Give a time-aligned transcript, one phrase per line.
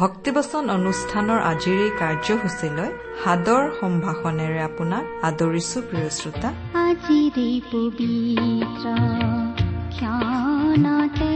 [0.00, 2.90] ভক্তিবচন অনুষ্ঠানৰ আজিৰ এই কাৰ্যসূচীলৈ
[3.22, 6.48] সাদৰ সম্ভাষণেৰে আপোনাক আদৰিছো প্ৰিয় শ্ৰোতা।
[6.88, 8.84] আজিৰে পবিত্ৰ
[9.94, 11.34] ক্ষণতে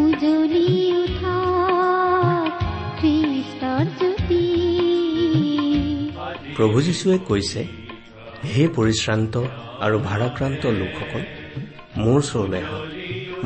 [0.00, 0.70] উজলি
[1.02, 1.36] উঠা
[2.98, 4.44] খ্ৰীষ্টৰ জ্যোতি।
[6.56, 7.60] প্ৰভু যীশুৱে কৈছে
[8.52, 9.34] হে পৰিশ্ৰান্ত
[9.84, 11.22] আৰু ভাৰাক্ৰান্ত লোকসকল
[12.02, 12.84] মোৰ ওচৰলৈ আহক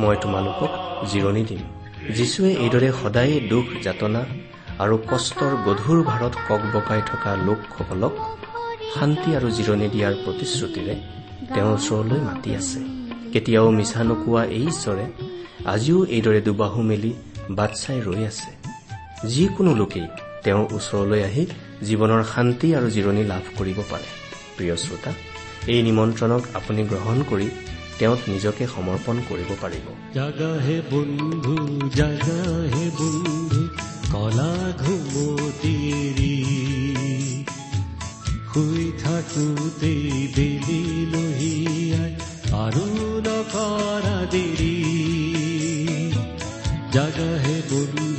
[0.00, 0.70] মই তোমালোকক
[1.10, 1.62] জিৰণি দিম।
[2.02, 4.22] যীশুৱে এইদৰে সদায়ে দুখ যাতনা
[4.84, 8.14] আৰু কষ্টৰ গধুৰ ভাৰত কক বকাই থকা লোকসকলক
[8.94, 10.94] শান্তি আৰু জিৰণি দিয়াৰ প্ৰতিশ্ৰুতিৰে
[11.54, 12.78] তেওঁৰ ওচৰলৈ মাতি আছে।
[13.32, 15.04] কেতিয়াও মিছা নোকোৱা এই ঈশ্বৰে
[15.72, 17.12] আজিও এইদৰে দুবাহু মেলি
[17.58, 18.50] বাট চাই ৰৈ আছে।
[19.32, 20.06] যিকোনো লোকেই
[20.44, 21.44] তেওঁৰ ওচৰলৈ আহি
[21.88, 24.08] জীৱনৰ শান্তি আৰু জিৰণি লাভ কৰিব পাৰে।
[24.56, 25.10] প্ৰিয় শ্ৰোতা
[25.72, 27.48] এই নিমন্ত্ৰণক আপুনি গ্ৰহণ কৰি
[28.02, 31.56] তেওঁত নিজকে সমৰ্পণ কৰিব পাৰিব। জাগা হে বন্ধু
[31.94, 32.40] জাগা
[32.72, 33.60] হে বন্ধু
[34.12, 36.34] কলা ঘুমতিৰি
[38.54, 42.12] শুই থাকোতেই বেলি লহিয়াই
[42.64, 42.86] আৰু
[43.26, 44.76] নকৰা দেৰি।
[46.92, 48.11] জাগা হে বন্ধু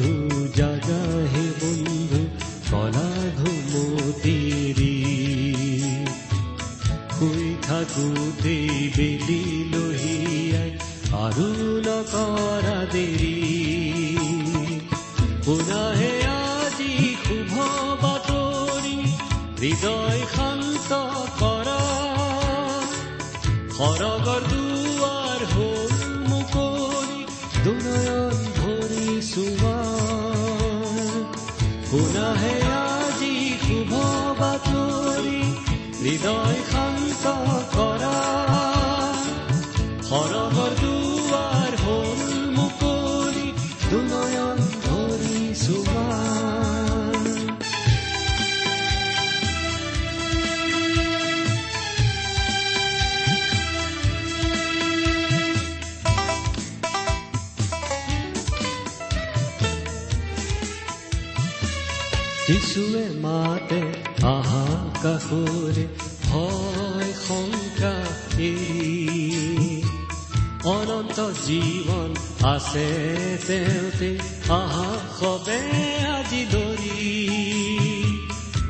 [7.85, 9.41] বেলি
[9.73, 10.71] লহিয়াই
[11.23, 11.47] আৰু
[11.85, 13.35] নকৰা দেৰি
[15.45, 17.55] পুনাহে আজি শুভ
[18.03, 18.97] বাতৰি
[19.61, 20.91] হৃদয় শান্ত
[21.39, 21.81] কৰা
[23.77, 24.62] সৰগৰ
[65.03, 65.85] কাষৰে
[66.25, 67.95] ভয় শংকা
[70.73, 72.09] অনন্ত জীৱন
[72.45, 72.87] আছে
[73.47, 74.09] তেওঁতে
[74.51, 75.59] আহা সবে
[76.13, 76.97] আজি ধৰি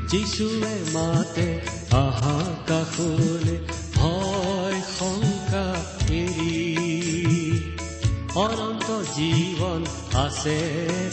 [0.07, 1.47] যিচুৱে মাতে
[1.97, 3.55] আহা কাষৰে
[3.95, 5.65] ভয় শংকা
[6.13, 6.55] এৰি
[8.35, 9.81] অনন্ত জীৱন
[10.17, 10.57] আছে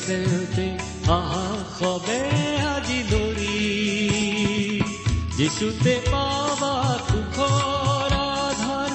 [0.07, 0.67] তেওঁতে
[1.11, 1.47] আহা
[1.79, 2.40] সবে
[5.51, 6.75] যিচুতে পাবা
[7.07, 8.91] সুখৰ আধাৰ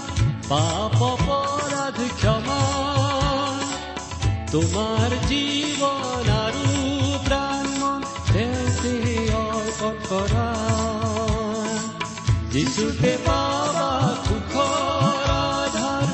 [0.50, 2.60] পাপ অপৰাধ ক্ষমা।
[4.54, 6.70] তোমাৰ জীৱন আৰু
[7.26, 7.68] প্ৰাণ
[8.30, 8.94] তেওঁতে
[9.42, 10.48] অৰ্পণ কৰা
[12.54, 13.90] যিচুতে পাবা
[14.26, 16.08] সুখৰ আধাৰ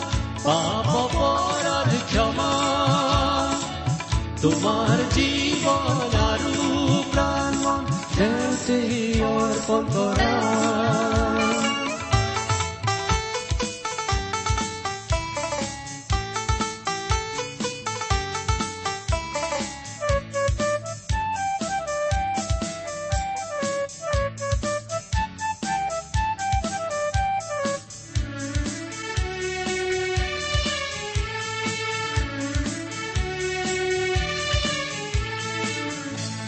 [0.47, 2.51] পাপ অপৰাধ ক্ষমা।
[4.41, 6.55] তোমাৰ জীৱন আৰু
[7.13, 7.53] প্ৰাণ
[8.17, 8.79] তেওঁতে
[9.29, 10.30] অৰ্পণ কৰা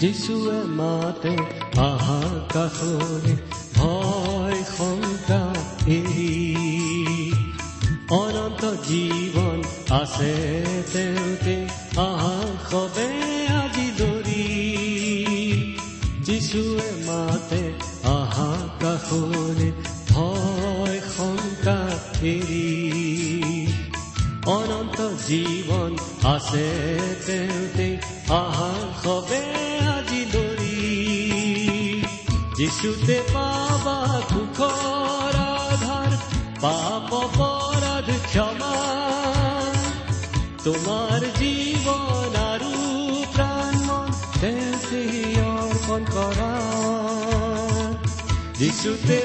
[0.04, 1.34] যিচুৱে মাতে
[1.82, 2.22] আহা
[2.54, 3.34] কাষৰে
[3.76, 5.44] ভয় শংকা
[8.14, 9.60] অনন্ত জীৱন
[9.92, 10.34] আছে
[10.94, 11.56] তেওঁতে
[12.02, 12.33] আহা
[32.64, 33.96] যিচুতে পাবা
[34.30, 36.12] সুখৰ আধাৰ
[36.62, 38.76] পাপ অপৰাধ ক্ষমা।
[40.64, 42.74] তোমাৰ জীৱন আৰু
[43.36, 43.76] প্ৰাণ
[45.52, 46.52] অৰ্পণ কৰা।
[48.58, 49.18] যিচুতে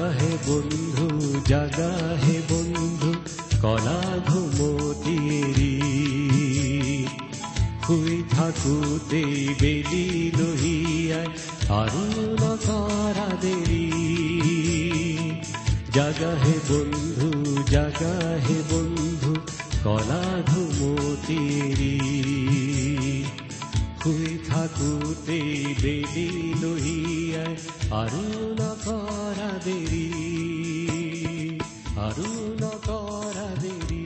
[0.00, 1.06] জাগা হে বন্ধু,
[1.48, 1.90] জাগা
[2.22, 3.10] হে বন্ধু,
[3.62, 5.72] কলা ঘুমতিৰি
[7.84, 10.06] শুই থাকোতেই বেলি
[10.38, 11.28] লহিয়াই
[11.80, 12.04] আৰু
[12.40, 13.84] নকৰা দেৰি
[15.94, 17.30] জাগা হে বন্ধু,
[17.70, 18.14] জাগা
[18.46, 19.32] হে বন্ধু,
[19.84, 21.94] কলা ঘুমতিৰি
[24.02, 24.38] শুই
[28.00, 28.22] আৰু
[28.58, 30.06] নকৰা দেৰি
[31.96, 32.28] আৰু
[32.62, 34.04] নকৰা দেৰি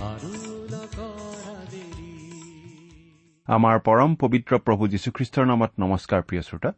[0.00, 0.32] আৰু
[0.72, 2.10] নকৰা দেৰি
[3.48, 6.70] আমাৰ পৰম পবিত্ৰ প্ৰভু যীশুখ্ৰীষ্টৰ নামত নমস্কাৰ প্ৰিয় শ্ৰোতা।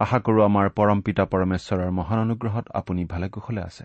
[0.00, 3.84] আশা কৰো আমাৰ পৰম পিতা পৰমেশ্বৰৰ মহান অনুগ্ৰহত আপুনি ভালে কুশলে আছে।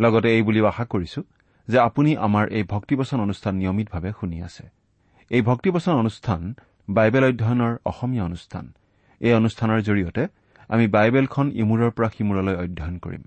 [0.00, 1.20] লগতে এই বুলিও আশা কৰিছো
[1.68, 4.83] যে আপুনি আমাৰ এই ভক্তিবচন অনুষ্ঠান নিয়মিতভাৱে শুনি আছে।
[5.30, 6.54] এই ভক্তিবচন অনুষ্ঠান
[6.90, 8.72] বাইবেল অধ্যয়নৰ অসমীয়া অনুষ্ঠান।
[9.20, 10.26] এই অনুষ্ঠানৰ জৰিয়তে
[10.68, 13.22] আমি বাইবেলখন ইমূৰৰ পৰা সিমূৰলৈ অধ্যয়ন কৰিম।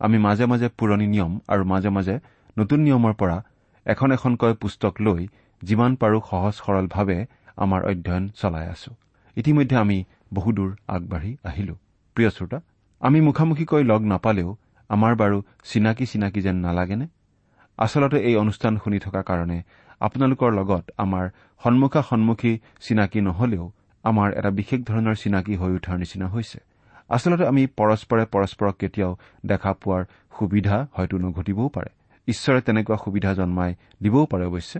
[0.00, 2.18] আমি মাজে মাজে পুৰণি নিয়ম আৰু মাজে মাজে
[2.58, 3.42] নতুন নিয়মৰ পৰা
[3.86, 5.26] এখন এখনকৈ পুস্তক লৈ
[5.62, 7.26] যিমান পাৰো সহজ সৰলভাৱে
[7.56, 8.90] আমাৰ অধ্যয়ন চলাই আছো।
[9.36, 11.74] ইতিমধ্যে আমি বহুদূৰ আগবাঢ়ি আহিলো।
[12.14, 12.60] প্ৰিয় শ্ৰোতা
[13.00, 14.56] আমি মুখামুখিকৈ লগ নাপালেও
[14.88, 17.06] আমাৰ বাৰু চিনাকি চিনাকি যেন নালাগেনে?
[17.76, 19.62] আচলতে এই অনুষ্ঠান শুনি থকা কাৰণে
[20.02, 21.24] আপোনালোকৰ লগত আমাৰ
[21.62, 23.64] সন্মুখা সন্মুখী চিনাকি নহলেও
[24.04, 26.58] আমাৰ এটা বিশেষ ধৰণৰ চিনাকি হৈ উঠাৰ নিচিনা হৈছে।
[27.08, 29.12] আচলতে আমি পৰস্পৰে পৰস্পৰক কেতিয়াও
[29.46, 30.02] দেখা পোৱাৰ
[30.38, 31.90] সুবিধা হয়তো নঘটিবও পাৰে।
[32.28, 33.70] ঈশ্বৰে তেনেকুৱা সুবিধা জন্মাই
[34.02, 34.78] দিবও পাৰে অৱশ্যে।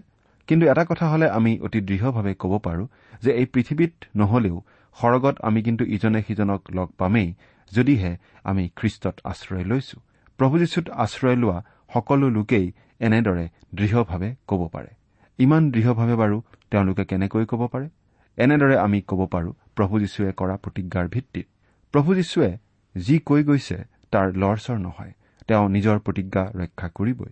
[0.48, 2.84] কিন্তু এটা কথা হলে আমি অতি দৃঢ়ভাৱে ক'ব পাৰো
[3.22, 4.56] যে এই পৃথিৱীত নহলেও
[4.96, 7.28] সৰগত আমি কিন্তু ইজনে সিজনক লগ পামেই
[7.72, 8.12] যদিহে
[8.44, 9.96] আমি খ্ৰীষ্টত আশ্ৰয় লৈছো।
[10.38, 11.58] প্ৰভু যীশুত আশ্ৰয় লোৱা
[11.94, 12.66] সকলো লোকেই
[13.00, 13.44] এনেদৰে
[13.74, 14.90] দৃঢ়ভাৱে ক'ব পাৰে।
[15.38, 17.88] ইমান দৃঢ়ভাৱে বাৰু তেওঁলোকে কেনেকৈ ক'ব পাৰে?
[18.36, 21.46] এনেদৰে আমি ক'ব পাৰো প্ৰভু যীশুৱে কৰা প্ৰতিজ্ঞাৰ ভিত্তিত।
[21.92, 22.58] প্ৰভু যীশুৱে
[22.96, 25.12] যি কৈ গৈছে তাৰ লৰচৰ নহয়।
[25.48, 27.30] তেওঁ নিজৰ প্ৰতিজ্ঞা ৰক্ষা কৰিবই।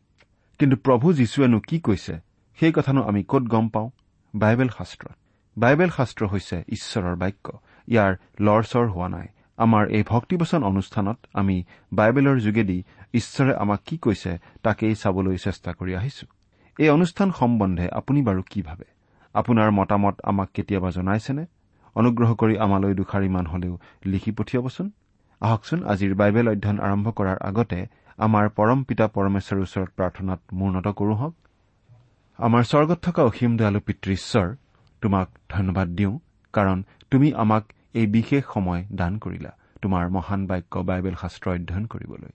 [0.58, 2.18] কিন্তু প্ৰভু যীশুৱেনো কি কৈছে
[2.60, 3.90] সেই কথানো আমি ক'ত গম পাওঁ?
[4.34, 5.12] বাইবেল শাস্ত্ৰত।
[5.58, 7.58] বাইবেল শাস্ত্ৰ হৈছে ঈশ্বৰৰ বাক্য।
[7.88, 9.26] ইয়াৰ লৰচৰ হোৱা নাই।
[9.56, 12.82] আমাৰ এই ভক্তিবচন অনুষ্ঠানত আমি বাইবেলৰ যোগেদি
[13.14, 16.26] ঈশ্বৰে আমাক কি কৈছে তাকেই চাবলৈ চেষ্টা কৰি আহিছো।
[16.80, 18.84] এই অনুষ্ঠান সম্বন্ধে আপুনি বাৰু কি ভাবে?
[19.34, 21.44] আপোনাৰ মতামত আমাক কেতিয়াবা জনাইছেনে?
[21.94, 24.90] অনুগ্ৰহ কৰি আমালৈ দুষাৰিমান হলেও লিখি পঠিয়াবচোন।
[25.40, 27.80] আহকচোন আজিৰ বাইবেল অধ্যয়ন আৰম্ভ কৰাৰ আগতে
[28.18, 31.34] আমাৰ পৰম পিতা পৰমেশ্বৰৰ ওচৰত প্ৰাৰ্থনাত মূৰ্ণত কৰো হওক।
[32.38, 34.48] আমাৰ স্বৰ্গত থকা অসীম দয়ালু পিতৃ ঈশ্বৰ
[35.00, 36.18] তোমাক ধন্যবাদ দিওঁ
[36.52, 36.78] কাৰণ
[37.10, 39.52] তুমি আমাক এই বিশেষ সময় দান কৰিলা
[39.82, 42.32] তোমাৰ মহান বাক্য বাইবেল শাস্ত্ৰ অধ্যয়ন কৰিবলৈ।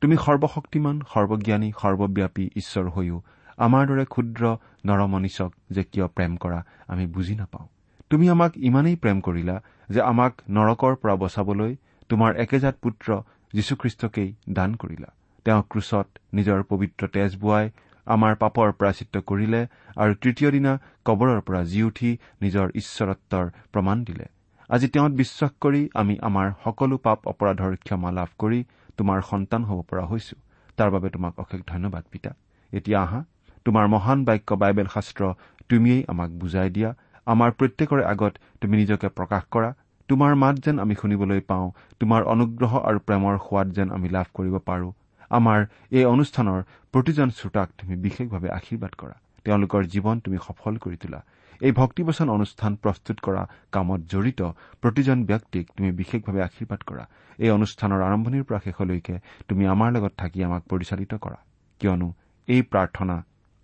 [0.00, 3.18] তুমি সৰ্বশক্তিমান সৰ্বজ্ঞানী সৰ্বব্যাপী ঈশ্বৰ হৈও
[3.58, 4.42] আমাৰ দৰে ক্ষুদ্ৰ
[4.86, 7.66] নৰমনিচক যে কিয় প্ৰেম কৰা আমি বুজি নাপাওঁ।
[8.10, 9.56] তুমি আমাক ইমানেই প্ৰেম কৰিলা
[9.88, 11.72] যে আমাক নৰকৰ পৰা বচাবলৈ
[12.10, 13.08] তোমাৰ একেজাত পুত্ৰ
[13.54, 15.08] যীশুখ্ৰীষ্টকেই দান কৰিলা।
[15.46, 17.66] তেওঁ ক্ৰুচত নিজৰ পবিত্ৰ তেজ বোৱাই
[18.06, 19.60] আমাৰ পাপৰ প্ৰাচিত্য কৰিলে
[19.96, 20.72] আৰু তৃতীয় দিনা
[21.04, 22.10] কবৰৰ পৰা জি উঠি
[22.42, 24.26] নিজৰ ঈশ্বৰত্বৰ প্ৰমাণ দিলে।
[24.70, 28.60] আজি তেওঁত বিশ্বাস কৰি আমি আমাৰ সকলো পাপ অপৰাধৰ ক্ষমা লাভ কৰি
[28.96, 30.36] তোমাৰ সন্তান হ'ব পৰা হৈছো।
[30.76, 32.30] তাৰ বাবে তোমাক অশেষ ধন্যবাদ পিতা।
[32.72, 33.20] এতিয়া আহা
[33.68, 35.22] তোমাৰ মহান বাক্য বাইবেল শাস্ত্ৰ
[35.70, 36.90] তুমিয়েই আমাক বুজাই দিয়া।
[37.26, 39.70] আমাৰ প্ৰত্যেকৰে আগত তুমি নিজকে প্ৰকাশ কৰা।
[40.08, 41.66] তোমাৰ মাত যেন আমি শুনিবলৈ পাওঁ
[42.00, 44.88] তোমাৰ অনুগ্ৰহ আৰু প্ৰেমৰ সোৱাদ যেন আমি লাভ কৰিব পাৰো।
[45.30, 45.58] আমাৰ
[45.98, 46.60] এই অনুষ্ঠানৰ
[46.94, 51.20] প্ৰতিজন শ্ৰোতাক তুমি বিশেষভাৱে আশীৰ্বাদ কৰা। তেওঁলোকৰ জীৱন তুমি সফল কৰি তোলা।
[51.60, 53.42] এই ভক্তিবচন অনুষ্ঠান প্ৰস্তুত কৰা
[53.74, 54.40] কামত জড়িত
[54.82, 57.04] প্ৰতিজন ব্যক্তিক তুমি বিশেষভাৱে আশীৰ্বাদ কৰা।
[57.44, 59.14] এই অনুষ্ঠানৰ আৰম্ভণিৰ পৰা শেষলৈকে
[59.48, 61.38] তুমি আমাৰ লগত থাকি আমাক পৰিচালিত কৰা।
[61.80, 62.08] কিয়নো
[62.48, 63.16] এই প্ৰাৰ্থনা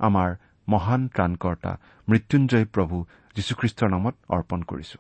[0.09, 0.31] আমাৰ
[0.69, 1.73] মহান ত্ৰাণকৰ্তা
[2.09, 2.97] মৃত্যুঞ্জয় প্ৰভু
[3.37, 4.99] যীশুখ্ৰীষ্টৰ নামত অৰ্পণ কৰিছো।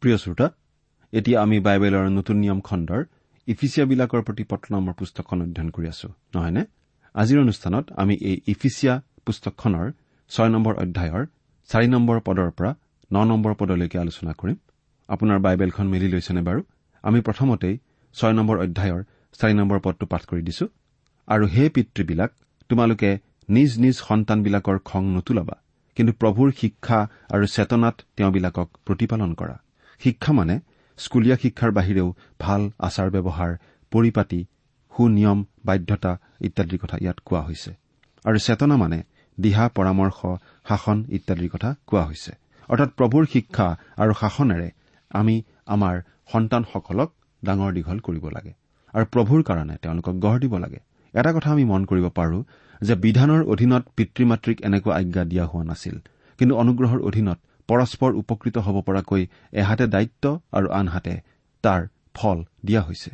[0.00, 0.46] প্ৰিয় শ্ৰোতা
[1.12, 3.02] এতিয়া আমি বাইবেলৰ নতুন নিয়ম খণ্ডৰ
[3.48, 6.62] ইফিচিয়াবিলাকৰ প্ৰতি পত্ৰ নামৰ পুস্তকখন অধ্যয়ন কৰি আছো নহয়নে
[7.14, 8.94] আজিৰ অনুষ্ঠানত আমি এই ইফিচিয়া
[9.26, 9.86] পুস্তকখনৰ
[10.30, 11.22] ছয় নম্বৰ অধ্যায়ৰ
[11.68, 12.70] চাৰি নম্বৰ পদৰ পৰা
[13.10, 14.58] ন নম্বৰ পদলৈকে আলোচনা কৰিম।
[15.08, 16.60] আপোনাৰ বাইবেলখন মেলি লৈছেনে বাৰু?
[17.04, 17.74] আমি প্ৰথমতেই
[18.14, 19.02] ছয় নম্বৰ অধ্যায়ৰ
[19.38, 20.66] চাৰি নম্বৰ পদটো পাঠ কৰি দিছো।
[21.28, 22.30] আৰু হে পিতৃবিলাক
[22.70, 23.10] তোমালোকে
[23.48, 25.56] নিজ নিজ সন্তানবিলাকৰ খং নোতোলাবা
[25.96, 26.98] কিন্তু প্ৰভুৰ শিক্ষা
[27.34, 29.56] আৰু চেতনাত তেওঁবিলাকক প্ৰতিপালন কৰা।
[30.00, 30.54] শিক্ষা মানে
[30.98, 32.08] স্কুলীয়া শিক্ষাৰ বাহিৰেও
[32.40, 33.52] ভাল আচাৰ ব্যৱহাৰ
[33.92, 34.40] পৰিপাতি
[34.92, 37.70] সুনিয়ম বাধ্যতা ইত্যাদিৰ কথা ইয়াত কোৱা হৈছে।
[38.24, 38.98] আৰু চেতনা মানে
[39.38, 40.18] দিহা পৰামৰ্শ
[40.68, 42.32] শাসন ইত্যাদিৰ কথা কোৱা হৈছে।
[42.68, 43.66] অৰ্থাৎ প্ৰভুৰ শিক্ষা
[43.96, 44.68] আৰু শাসনেৰে
[45.10, 45.94] আমি আমাৰ
[46.32, 47.10] সন্তানসকলক
[47.42, 48.52] ডাঙৰ দীঘল কৰিব লাগে।
[48.96, 50.80] আৰু প্ৰভুৰ কাৰণে তেওঁলোকক গঢ় দিব লাগে।
[51.14, 52.38] এটা কথা আমি মন কৰিব পাৰো
[52.80, 55.96] যে বিধানৰ অধীনত পিতৃ মাতৃক এনেকুৱা আজ্ঞা দিয়া হোৱা নাছিল।
[56.38, 57.38] কিন্তু অনুগ্ৰহৰ অধীনত
[57.68, 59.22] পৰস্পৰ উপকৃত হ'ব পৰাকৈ
[59.52, 61.14] এহাতে দায়িত্ব আৰু আনহাতে
[61.64, 61.82] তাৰ
[62.14, 63.10] ফল দিয়া হৈছে।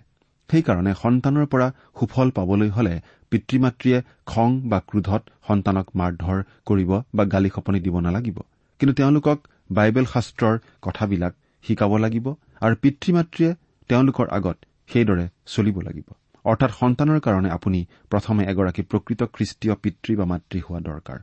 [0.51, 1.67] সেইকাৰণে সন্তানৰ পৰা
[2.01, 2.95] সুফল পাবলৈ হলে
[3.33, 8.39] পিতৃ মাতৃয়ে খং বা ক্ৰোধত সন্তানক মাৰধৰ কৰিব বা গালি সপনি দিব নালাগিব।
[8.81, 9.39] কিন্তু তেওঁলোকক
[9.71, 11.33] বাইবেল শাস্ত্ৰৰ কথাবিলাক
[11.65, 12.27] শিকাব লাগিব
[12.61, 13.51] আৰু পিতৃ মাতৃয়ে
[13.91, 14.59] তেওঁলোকৰ আগত
[14.93, 16.09] সেইদৰে চলিব লাগিব।
[16.45, 17.81] অৰ্থাৎ সন্তানৰ কাৰণে আপুনি
[18.13, 21.19] প্ৰথমে এগৰাকী প্ৰকৃত খ্ৰীষ্টীয় পিতৃ বা মাতৃ হোৱা দৰকাৰ।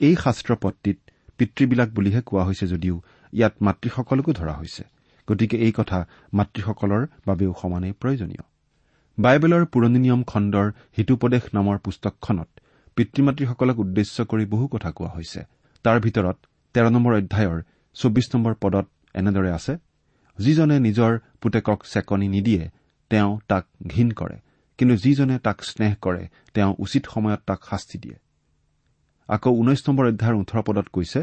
[0.00, 0.98] এই শাস্ত্ৰ পত্ৰিত
[1.38, 2.96] পিতৃবিলাক বুলিহে কোৱা হৈছে যদিও
[3.32, 4.82] ইয়াত মাতৃসকলকো ধৰা হৈছে।
[5.28, 5.98] গতিকে এই কথা
[6.32, 8.44] মাতৃসকলৰ বাবেও সমানেই প্ৰয়োজনীয়।
[9.18, 10.66] বাইবেলৰ পুৰণি নিয়ম খণ্ডৰ
[10.96, 12.48] হিতুপদেশ নামৰ পুস্তকখনত
[12.96, 15.40] পিতৃ মাতৃসকলক উদ্দেশ্য কৰি বহু কথা কোৱা হৈছে।
[15.84, 16.36] তাৰ ভিতৰত
[16.74, 17.58] তেৰ নম্বৰ অধ্যায়ৰ
[17.96, 19.72] চৌবিশ নম্বৰ পদত এনেদৰে আছে
[20.38, 22.62] যিজনে নিজৰ পুতেকক চেকনি নিদিয়ে
[23.10, 24.36] তেওঁ তাক ঘীন কৰে।
[24.78, 26.22] কিন্তু যিজনে তাক স্নেহ কৰে
[26.54, 28.16] তেওঁ উচিত সময়ত তাক শাস্তি দিয়ে।
[29.28, 31.20] আকৌ ঊনৈশ নম্বৰ অধ্যায়ৰ ওঠৰ পদত কৈছে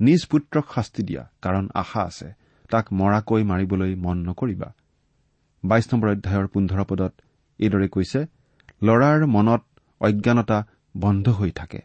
[0.00, 2.28] নিজ পুত্ৰক শাস্তি দিয়া কাৰণ আশা আছে
[2.70, 4.68] তাক মৰাকৈ মাৰিবলৈ মন নকৰিবা।
[5.64, 7.12] বাইশ নম্বৰ অধ্যায়ৰ পোন্ধৰ পদত
[7.60, 8.20] এইদৰে কৈছে
[8.86, 9.62] ল'ৰাৰ মনত
[10.00, 10.58] অজ্ঞানতা
[10.94, 11.80] বন্ধ হৈ থাকে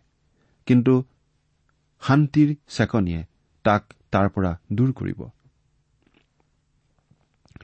[0.67, 0.93] কিন্তু
[2.03, 3.21] শান্তিৰ চেকনিয়ে
[3.65, 3.83] তাক
[4.13, 5.19] তাৰ পৰা দূৰ কৰিব।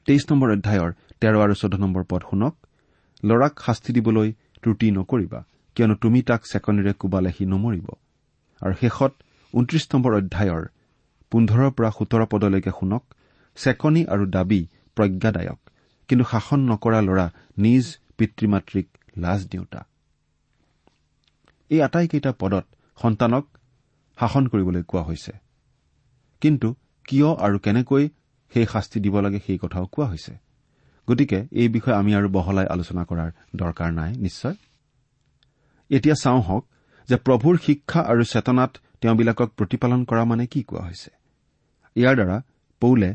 [0.06, 0.90] তেইছ নম্বৰ অধ্যায়ৰ
[1.22, 2.54] তেৰ আৰু চৈধ্য নম্বৰ পদ শুনক।
[3.22, 4.28] ল'ৰাক শাস্তি দিবলৈ
[4.62, 5.40] ত্ৰুটি নকৰিবা
[5.76, 7.86] কিয়নো তুমি তাক চেকনিৰে কোবালে সি নমৰিব।
[8.62, 9.12] আৰু শেষত
[9.54, 10.64] ঊনত্ৰিশ নম্বৰ অধ্যায়ৰ
[11.32, 13.02] পোন্ধৰৰ পৰা সোতৰ পদলৈকে শুনক।
[13.56, 14.60] চেকনি আৰু দাবী
[14.96, 15.60] প্ৰজ্ঞাদায়ক
[16.08, 17.26] কিন্তু শাসন নকৰা ল'ৰা
[17.58, 17.84] নিজ
[18.18, 18.86] পিতৃ মাতৃক
[19.18, 19.80] লাজ দিওঁতা।
[21.70, 22.64] এই আটাইকেইটা পদত
[22.98, 23.44] সন্তানক
[24.18, 25.32] শাসন কৰিবলৈ কোৱা হৈছে।
[26.42, 26.68] কিন্তু
[27.08, 28.04] কিয় আৰু কেনেকৈ
[28.52, 30.32] সেই শাস্তি দিব লাগে সেই কথাও কোৱা হৈছে।
[31.10, 34.54] গতিকে এই বিষয়ে আমি আৰু বহলাই আলোচনা কৰাৰ দৰকাৰ নাই নিশ্চয়।
[35.90, 36.64] এতিয়া চাওঁ হওক
[37.08, 41.10] যে প্ৰভুৰ শিক্ষা আৰু চেতনাত তেওঁবিলাকক প্ৰতিপালন কৰা মানে কি কোৱা হৈছে।
[41.96, 42.36] ইয়াৰ দ্বাৰা
[42.82, 43.10] পৌলে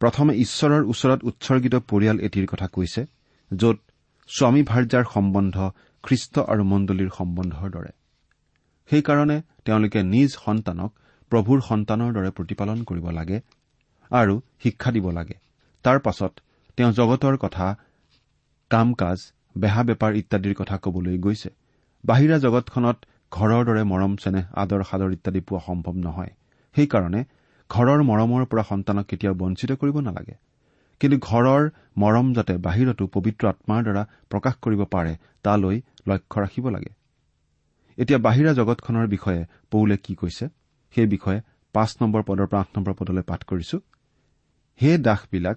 [0.00, 3.02] প্ৰথমে ঈশ্বৰৰ ওচৰত উৎসৰ্গিত পৰিয়াল এটিৰ কথা কৈছে
[3.50, 3.78] য'ত
[4.28, 5.56] স্বামী ভাৰ্যাৰ সম্বন্ধ
[6.04, 7.92] খ্ৰীষ্ট আৰু মণ্ডলীৰ সম্বন্ধৰ দৰে।
[8.88, 10.90] সেইকাৰণে তেওঁলোকে নিজ সন্তানক
[11.32, 13.38] প্ৰভুৰ সন্তানৰ দৰে প্ৰতিপালন কৰিব লাগে
[14.10, 15.36] আৰু শিক্ষা দিব লাগে।
[15.84, 16.32] তাৰ পাছত
[16.78, 17.66] তেওঁ জগতৰ কথা
[18.70, 19.18] কাম কাজ
[19.58, 21.50] বেহা বেপাৰ ইত্যাদিৰ কথা কবলৈ গৈছে।
[22.04, 22.96] বাহিৰা জগতখনত
[23.32, 26.32] ঘৰৰ দৰে মৰম চেনেহ আদৰ সাদৰ ইত্যাদি পোৱা সম্ভৱ নহয়।
[26.76, 27.20] সেইকাৰণে
[27.70, 30.34] ঘৰৰ মৰমৰ পৰা সন্তানক কেতিয়াও বঞ্চিত কৰিব নালাগে।
[31.00, 31.62] কিন্তু ঘৰৰ
[31.96, 35.76] মৰম যাতে বাহিৰতো পবিত্ৰ আত্মাৰ দ্বাৰা প্ৰকাশ কৰিব পাৰে তালৈ
[36.08, 36.92] লক্ষ্য ৰাখিব লাগে।
[37.98, 40.48] এতিয়া বাহিৰা জগতখনৰ বিষয়ে পৌলে কি কৈছে?
[40.94, 41.40] সেই বিষয়ে
[41.74, 43.78] পাঁচ নম্বৰ পদৰ পৰা আঠ নম্বৰ পদলৈ পাঠ কৰিছো।
[44.80, 45.56] হে দাসবিলাক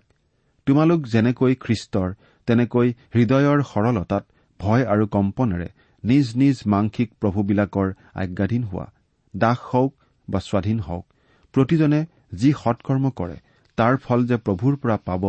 [0.70, 2.10] তোমালোক যেনেকৈ খ্ৰীষ্টৰ
[2.48, 4.24] তেনেকৈ হৃদয়ৰ সৰলতাত
[4.60, 5.68] ভয় আৰু কম্পনেৰে
[6.04, 7.88] নিজ নিজ মাংসিক প্ৰভুবিলাকৰ
[8.24, 8.86] আজ্ঞাধীন হোৱা
[9.34, 9.92] দাস হওক
[10.28, 11.06] বা স্বাধীন হওক
[11.54, 12.02] প্ৰতিজনে
[12.42, 13.38] যি সৎকৰ্ম কৰে
[13.78, 15.26] তাৰ ফল যে প্ৰভুৰ পৰা পাব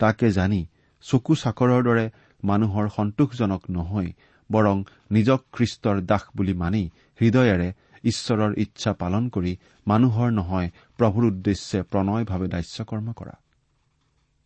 [0.00, 0.60] তাকে জানি
[1.04, 2.04] চকু চাকৰৰ দৰে
[2.42, 4.10] মানুহৰ সন্তোষজনক নহয়
[4.50, 6.82] বৰং নিজক খ্ৰীষ্টৰ দাস বুলি মানি
[7.20, 7.68] হৃদয়েৰে
[8.04, 9.52] ঈশ্বৰৰ ইচ্ছা পালন কৰি
[9.86, 13.41] মানুহৰ নহয় প্ৰভুৰ উদ্দেশ্যে প্ৰণয়ভাৱে দাস্যকৰ্ম কৰা।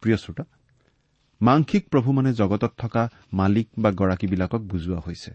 [0.00, 0.44] প্ৰিয় শ্ৰোতা
[1.42, 5.30] মাংসিক প্ৰভু মানে জগতত থকা মালিক বা গৰাকীবিলাকক বুজোৱা হৈছে।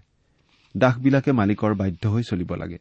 [0.77, 2.79] দাসবিলাকে মালিকৰ বাধ্য হৈ চলিব লাগে।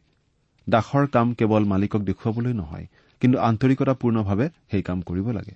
[0.69, 2.87] দাসৰ কাম কেৱল মালিকক দেখুৱাবলৈ নহয়
[3.19, 5.55] কিন্তু আন্তৰিকতাপূৰ্ণভাৱে সেই কাম কৰিব লাগে।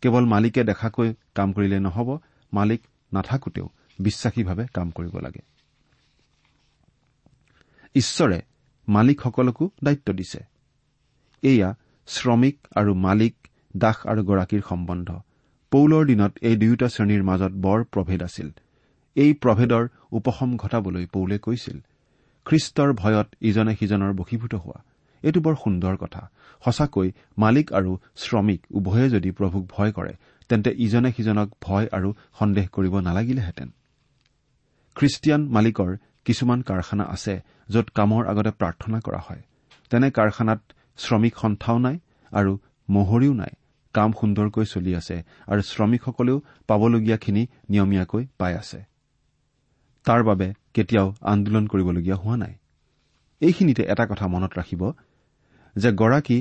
[0.00, 2.18] কেৱল মালিকে দেখাকৈ কাম কৰিলে নহব
[2.52, 2.80] মালিক
[3.12, 3.68] নাথাকোতেও
[3.98, 5.40] বিশ্বাসীভাৱে কাম কৰিব লাগে।
[7.94, 8.42] ঈশ্বৰে
[8.88, 10.44] মালিকসকলকো দায়িত্ব দিছে।
[11.42, 11.74] এয়া
[12.06, 13.47] শ্ৰমিক আৰু মালিক
[13.84, 15.08] দাস আৰু গৰাকীৰ সম্বন্ধ।
[15.72, 18.48] পৌলৰ দিনত এই দুয়োটা শ্ৰেণীৰ মাজত বৰ প্ৰভেদ আছিল।
[19.16, 19.84] এই প্ৰভেদৰ
[20.18, 21.78] উপশম ঘটাবলৈ পৌলে কৈছিল
[22.46, 24.78] খ্ৰীষ্টৰ ভয়ত ইজনে সিজনৰ বশীভূত হোৱা।
[25.22, 26.22] এইটো বৰ সুন্দৰ কথা।
[26.62, 27.08] সঁচাকৈ
[27.38, 27.92] মালিক আৰু
[28.22, 30.14] শ্ৰমিক উভয়ে যদি প্ৰভুক ভয় কৰে
[30.50, 32.08] তেন্তে ইজনে সিজনক ভয় আৰু
[32.38, 33.68] সন্দেহ কৰিব নালাগিলেহেঁতেন।
[34.96, 35.90] খ্ৰীষ্টিয়ান মালিকৰ
[36.26, 37.34] কিছুমান কাৰখানা আছে
[37.72, 39.42] য'ত কামৰ আগতে প্ৰাৰ্থনা কৰা হয়।
[39.90, 40.60] তেনে কাৰখানাত
[40.98, 41.96] শ্ৰমিক সন্থাও নাই
[42.32, 42.52] আৰু
[42.88, 43.52] মহৰীও নাই।
[43.98, 45.16] কাম সুন্দৰকৈ চলি আছে
[45.50, 46.38] আৰু শ্ৰমিকসকলেও
[46.68, 48.78] পাবলগীয়াখিনি নিয়মীয়াকৈ পাই আছে।
[50.06, 52.54] তাৰ বাবে কেতিয়াও আন্দোলন কৰিবলগীয়া হোৱা নাই।
[53.40, 54.82] এইখিনিতে এটা কথা মনত ৰাখিব
[55.76, 56.38] যে গৰাকী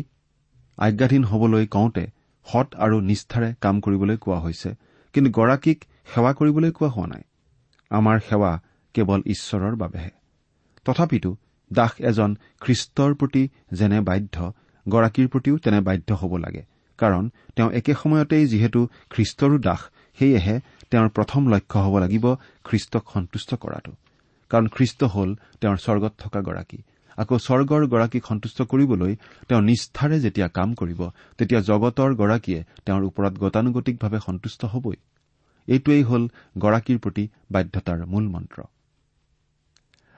[0.77, 2.03] আজ্ঞাধীন হবলৈ কওঁতে
[2.47, 4.69] সৎ আৰু নিষ্ঠাৰে কাম কৰিবলৈ কোৱা হৈছে
[5.15, 5.79] কিন্তু গৰাকীক
[6.11, 7.23] সেৱা কৰিবলৈ কোৱা হোৱা নাই।
[7.91, 8.51] আমাৰ সেৱা
[8.95, 10.11] কেৱল ঈশ্বৰৰ বাবেহে।
[10.85, 11.31] তথাপিতো
[11.71, 12.31] দাস এজন
[12.63, 13.43] খ্ৰীষ্টৰ প্ৰতি
[13.79, 14.35] যেনে বাধ্য
[14.85, 16.63] গৰাকীৰ প্ৰতিও তেনে বাধ্য হ'ব লাগে।
[16.97, 17.23] কাৰণ
[17.55, 19.81] তেওঁ একে সময়তেই যিহেতু খ্ৰীষ্টৰো দাস
[20.17, 20.55] সেয়েহে
[20.91, 22.25] তেওঁৰ প্ৰথম লক্ষ্য হ'ব লাগিব
[22.63, 23.91] খ্ৰীষ্টক সন্তুষ্ট কৰাটো।
[24.51, 25.29] কাৰণ খ্ৰীষ্ট হ'ল
[25.61, 26.79] তেওঁৰ স্বৰ্গত থকা গৰাকী।
[27.17, 29.13] আকৌ স্বৰ্গৰ গৰাকীক সন্তুষ্ট কৰিবলৈ
[29.47, 31.01] তেওঁ নিষ্ঠাৰে যেতিয়া কাম কৰিব
[31.37, 34.97] তেতিয়া জগতৰ গৰাকীয়ে তেওঁৰ ওপৰত গতানুগতিকভাৱে সন্তুষ্ট হবই।
[35.67, 36.23] এইটোৱেই হ'ল
[36.57, 38.59] গৰাকীৰ প্ৰতি বাধ্যতাৰ মূল মন্ত্ৰ।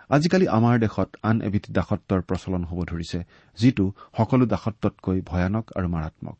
[0.09, 3.19] আজিকালি আমাৰ দেশত আন এবিধ দাসত্বৰ প্ৰচলন হ'ব ধৰিছে
[3.57, 3.85] যিটো
[4.17, 6.37] সকলো দাসত্বতকৈ ভয়ানক আৰু মাৰাত্মক।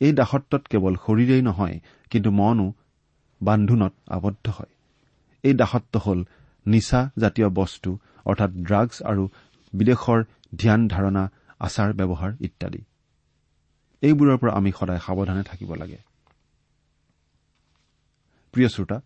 [0.00, 2.66] এই দাসত্বত কেৱল শৰীৰেই নহয় কিন্তু মনো
[3.42, 4.72] বান্ধোনত আবদ্ধ হয়।
[5.42, 6.24] এই দাসত্ব হ'ল
[6.66, 9.28] নিচা জাতীয় বস্তু অৰ্থাৎ ড্ৰাগছ আৰু
[9.72, 10.24] বিদেশৰ
[10.58, 11.28] ধ্যান ধাৰণা
[11.60, 12.82] আচাৰ ব্যৱহাৰ ইত্যাদি।
[14.02, 15.98] এইবোৰৰ পৰা আমি সদায় সাৱধানে থাকিব লাগে।
[18.52, 19.00] প্ৰিয় শ্ৰোতা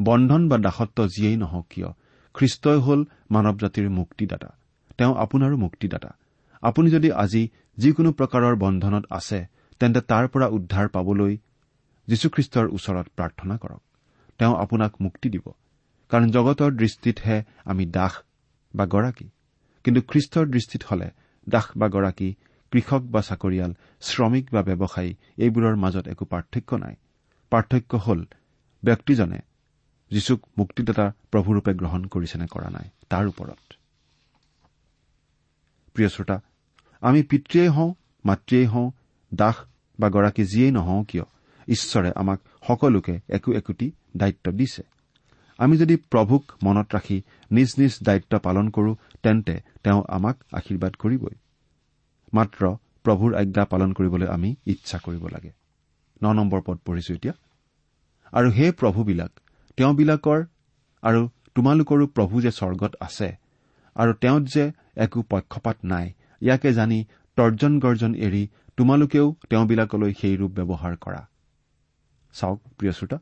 [0.00, 1.90] বন্ধন বা দাসত্ব যিয়েই নহওক কিয়
[2.34, 3.00] খ্ৰীষ্টই হ'ল
[3.30, 4.50] মানৱ জাতিৰ মুক্তিদাতা।
[4.98, 6.10] তেওঁ আপোনাৰো মুক্তিদাতা।
[6.62, 7.48] আপুনি যদি আজি
[7.78, 11.38] যিকোনো প্ৰকাৰৰ বন্ধনত আছে তেন্তে তাৰ পৰা উদ্ধাৰ পাবলৈ
[12.06, 13.82] যীশুখ্ৰীষ্টৰ ওচৰত প্ৰাৰ্থনা কৰক।
[14.38, 15.52] তেওঁ আপোনাক মুক্তি দিব।
[16.08, 18.18] কাৰণ জগতৰ দৃষ্টিতহে আমি দাস
[18.74, 19.28] বা গৰাকী।
[19.84, 21.10] কিন্তু খ্ৰীষ্টৰ দৃষ্টিত হলে
[21.48, 22.34] দাস বা গৰাকী
[22.70, 26.94] কৃষক বা চাকৰিয়াল শ্ৰমিক বা ব্যৱসায়ী এইবোৰৰ মাজত একো পাৰ্থক্য নাই।
[27.50, 28.26] পাৰ্থক্য হ'ল
[28.84, 29.40] ব্যক্তিজনে
[30.10, 33.74] যীশুক মুক্তিদাতা প্ৰভুৰূপে গ্ৰহণ কৰিছে নে কৰা নাই তাৰ ওপৰত।
[37.00, 38.90] আমি পিতৃয়েই হওঁ মাতৃয়েই হওঁ
[39.34, 39.54] দাস
[40.00, 41.24] বা গৰাকী যিয়েই নহওঁ কিয়
[41.68, 44.82] ঈশ্বৰে আমাক সকলোকে একো একোটি দায়িত্ব দিছে।
[45.58, 51.34] আমি যদি প্ৰভুক মনত ৰাখি নিজ নিজ দায়িত্ব পালন কৰো তেন্তে তেওঁ আমাক আশীৰ্বাদ কৰিবই।
[52.34, 52.66] মাত্ৰ
[53.04, 55.50] প্ৰভুৰ আজ্ঞা পালন কৰিবলৈ আমি ইচ্ছা কৰিব লাগে।
[56.22, 57.32] ন নম্বৰ পদ পঢ়িছো এতিয়া।
[58.32, 59.30] আৰু সেই প্ৰভুবিলাক
[59.76, 60.44] তেওঁবিলাকৰ
[61.02, 63.36] আৰু তোমালোকৰো প্ৰভু যে স্বৰ্গত আছে
[63.94, 67.04] আৰু তেওঁত যে একো পক্ষপাত নাই ইয়াকে জানি
[67.36, 71.22] তৰ্জন গৰ্জন এৰি তোমালোকেও তেওঁবিলাকলৈ সেই ৰূপ ব্যৱহাৰ কৰা।
[72.34, 73.18] চাওক প্ৰিয় শ্ৰোতা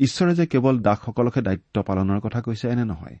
[0.00, 3.16] ঈশ্বৰে যে কেৱল দাসসকলকহে দায়িত্ব পালনৰ কথা কৈছে এনে নহয়।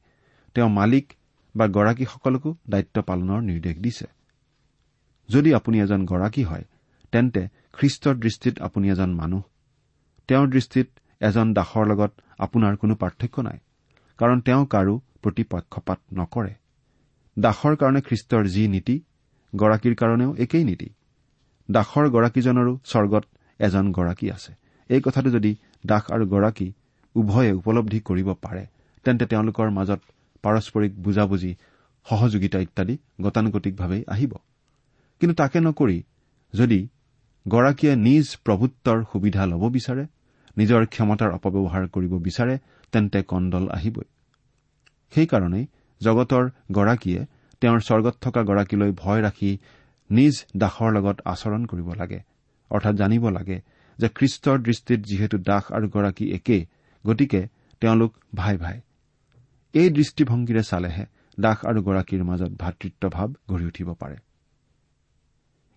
[0.54, 1.06] তেওঁ মালিক
[1.54, 4.06] বা গৰাকীসকলকো দায়িত্ব পালনৰ নিৰ্দেশ দিছে।
[5.28, 6.64] যদি আপুনি এজন গৰাকী হয়
[7.12, 7.42] তেন্তে
[7.72, 9.42] খ্ৰীষ্টৰ দৃষ্টিত আপুনি এজন মানুহ।
[10.28, 10.88] তেওঁৰ দৃষ্টিত
[11.20, 13.58] এজন দাসৰ লগত আপোনাৰ কোনো পাৰ্থক্য নাই
[14.18, 16.54] কাৰণ তেওঁ কাৰো প্ৰতি পক্ষপাত নকৰে।
[17.38, 18.96] দাসৰ কাৰণে খ্ৰীষ্টৰ যি নীতি
[19.52, 20.88] গৰাকীৰ কাৰণেও একেই নীতি।
[21.68, 23.24] দাসৰ গৰাকীজনৰো স্বৰ্গত
[23.60, 24.52] এজন গৰাকী আছে।
[24.90, 25.50] এই কথাটো যদি
[25.86, 26.68] দাস আৰু গৰাকী
[27.14, 28.64] উভয়ে উপলব্ধি কৰিব পাৰে
[29.04, 30.00] তেন্তে তেওঁলোকৰ মাজত
[30.44, 31.52] পাৰস্পৰিক বুজাবুজি
[32.06, 34.32] সহযোগিতা ইত্যাদি গতানুগতিকভাৱেই আহিব।
[35.20, 35.98] কিন্তু তাকে নকৰি
[36.54, 36.80] যদি
[37.46, 40.04] গৰাকীয়ে নিজ প্ৰভুত্বৰ সুবিধা ল'ব বিচাৰে
[40.56, 42.54] নিজৰ ক্ষমতাৰ অপব্যৱহাৰ কৰিব বিচাৰে
[42.92, 44.06] তেন্তে কণ্ডল আহিবই।
[45.12, 45.64] সেইকাৰণেই
[46.00, 47.20] জগতৰ গৰাকীয়ে
[47.62, 49.50] তেওঁৰ স্বৰ্গত থকা গৰাকীলৈ ভয় ৰাখি
[50.10, 52.20] নিজ দাসৰ লগত আচৰণ কৰিব লাগে।
[52.70, 53.58] অৰ্থাৎ জানিব লাগে
[53.98, 56.58] যে খ্ৰীষ্টৰ দৃষ্টিত যিহেতু দাস আৰু গৰাকী একে
[57.04, 57.40] গতিকে
[57.80, 58.80] তেওঁলোক ভাই ভাই।
[59.74, 61.04] এই দৃষ্টিভংগীৰে চালেহে
[61.38, 64.16] দাস আৰু গৰাকীৰ মাজত ভাতৃত্বভাৱ গঢ়ি উঠিব পাৰে।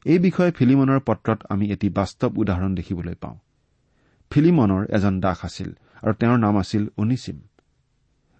[0.05, 3.37] এই বিষয়ে ফিলিমনৰ পত্ৰত আমি এটি বাস্তৱ উদাহৰণ দেখিবলৈ পাওঁ।
[4.31, 5.69] ফিলিমনৰ এজন দাস আছিল
[6.03, 7.37] আৰু তেওঁৰ নাম আছিল অনিচিম।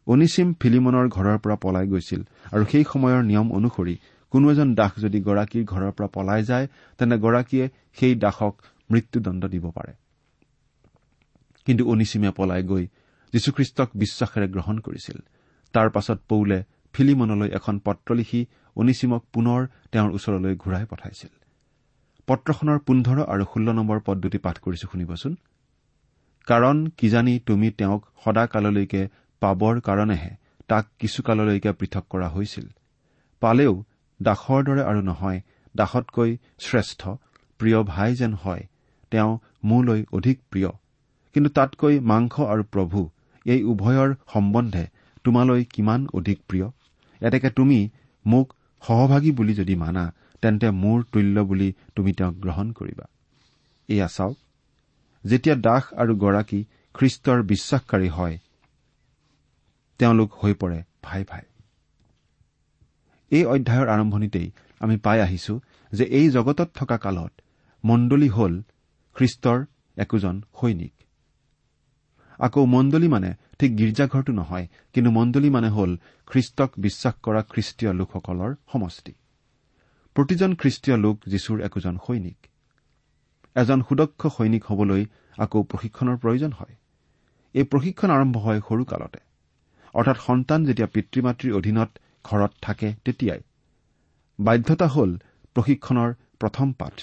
[0.08, 3.96] অনিচিম ফিলিমনৰ ঘৰৰ পৰা পলাই গৈছিল আৰু সেই সময়ৰ নিয়ম অনুসৰি
[4.32, 6.68] কোনো এজন দাস যদি গৰাকীৰ ঘৰৰ পৰা পলাই যায়
[6.98, 8.54] তেন্তে গৰাকীয়ে সেই দাসক
[8.92, 9.94] মৃত্যুদণ্ড দিব পাৰে।
[11.66, 12.88] কিন্তু অনিচিমে পলাই গৈ
[13.34, 15.18] যীশুখ্ৰীষ্টক বিশ্বাসেৰে গ্ৰহণ কৰিছিল।
[15.74, 16.64] তাৰ পাছত পৌলে
[16.94, 21.30] ফিলিমনলৈ এখন পত্ৰ লিখি অনিচিমক পুনৰ তেওঁৰ ওচৰলৈ ঘূৰাই পঠাইছিল।
[22.28, 25.36] পত্ৰখনৰ পোন্ধৰ আৰু ষোল্ল নম্বৰ পদ দুটি পাঠ কৰিছো শুনিবচোন।
[26.48, 29.02] কাৰণ কিজানি তুমি তেওঁক সদাকাললৈকে
[29.40, 30.32] পাবৰ কাৰণেহে
[30.68, 32.68] তাক কিছুকাললৈকে পৃথক কৰা হৈছিল।
[33.40, 33.74] পালেও
[34.22, 35.40] দাসৰ দৰে আৰু নহয়
[35.76, 37.02] দাসতকৈ শ্ৰেষ্ঠ
[37.60, 38.64] প্ৰিয় ভাই যেন হয়
[39.12, 39.32] তেওঁ
[39.64, 40.70] মোলৈ অধিক প্ৰিয়।
[41.36, 43.00] কিন্তু তাতকৈ মাংস আৰু প্ৰভু
[43.46, 44.86] এই উভয়ৰ সম্বন্ধে
[45.26, 46.68] তোমালৈ কিমান অধিক প্ৰিয়?
[47.22, 47.80] এতেকে তুমি
[48.26, 48.48] মোক
[48.82, 50.06] সহভাগী বুলি যদি মানা
[50.42, 53.06] তেন্তে মোৰ তুল্য বুলি তুমি তেওঁক গ্ৰহণ কৰিবা।
[53.90, 54.38] এয়া চাওক
[55.24, 56.60] যেতিয়া দাস আৰু গৰাকী
[56.96, 58.36] খ্ৰীষ্টৰ বিশ্বাসকাৰী হয়
[60.00, 61.44] তেওঁলোক হৈ পৰে ভাই ভাই।
[63.32, 65.54] এই অধ্যায়ৰ আৰম্ভণিতেই আমি পাই আহিছো
[65.92, 67.34] যে এই জগতত থকা কালত
[67.84, 68.54] মণ্ডলী হল
[69.16, 69.60] খ্ৰীষ্টৰ
[69.98, 70.94] একোজন সৈনিক।
[72.40, 75.92] আকৌ মণ্ডলী মানে ঠিক গীৰ্জাঘৰটো নহয় কিন্তু মণ্ডলী মানে হল
[76.28, 79.14] খ্ৰীষ্টক বিশ্বাস কৰা খ্ৰীষ্টীয় লোকসকলৰ সমষ্টি।
[80.16, 82.40] প্ৰতিজন খ্ৰীষ্টীয় লোক যীশুৰ একোজন সৈনিক।
[83.56, 85.06] এজন সুদক্ষ সৈনিক হবলৈ
[85.38, 86.76] আকৌ প্ৰশিক্ষণৰ প্ৰয়োজন হয়।
[87.56, 89.20] এই প্ৰশিক্ষণ আৰম্ভ হয় সৰু কালতে।
[89.94, 91.90] অৰ্থাৎ সন্তান যেতিয়া পিতৃ মাতৃৰ অধীনত
[92.26, 93.42] ঘৰত থাকে তেতিয়াই।
[94.40, 95.12] বাধ্যতা হ'ল
[95.56, 96.96] প্ৰশিক্ষণৰ প্ৰথম পাঠ।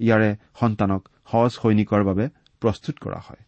[0.00, 2.24] ইয়াৰে সন্তানক সহজ সৈনিকৰ বাবে
[2.62, 3.42] প্ৰস্তুত কৰা হয়।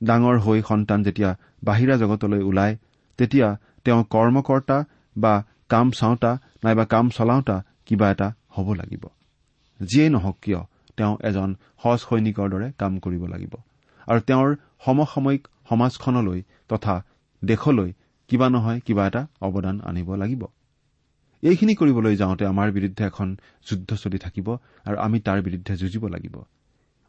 [0.00, 1.30] ডাঙৰ হৈ সন্তান যেতিয়া
[1.64, 2.74] বাহিৰা জগতলৈ ওলায়
[3.18, 3.48] তেতিয়া
[3.84, 4.78] তেওঁ কৰ্মকৰ্তা
[5.16, 5.34] বা
[5.68, 6.32] কাম চাওঁতা
[6.64, 9.04] নাইবা কাম চলাওঁতা কিবা এটা হ'ব লাগিব।
[9.80, 10.60] যিয়েই নহওক কিয়
[10.96, 11.50] তেওঁ এজন
[11.82, 13.54] সজ সৈনিকৰ দৰে কাম কৰিব লাগিব।
[14.06, 14.50] আৰু তেওঁৰ
[14.84, 16.94] সমসাময়িক সমাজখনলৈ তথা
[17.44, 17.90] দেশলৈ
[18.30, 20.42] কিবা নহয় কিবা এটা অৱদান আনিব লাগিব।
[21.42, 23.28] এইখিনি কৰিবলৈ যাওঁতে আমাৰ বিৰুদ্ধে এখন
[23.68, 24.48] যুদ্ধ চলি থাকিব
[24.84, 26.36] আৰু আমি তাৰ বিৰুদ্ধে যুঁজিব লাগিব।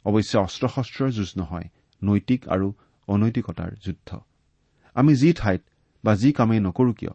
[0.06, 1.68] অৱশ্যে অস্ত্ৰ শস্ত্ৰৰ যুঁজ নহয়
[2.02, 2.68] নৈতিক আৰু
[3.08, 4.10] অনৈতিকতাৰ যুদ্ধ।
[4.96, 5.62] আমি যি ঠাইত
[6.04, 7.14] বা যি কামেই নকৰো কিয়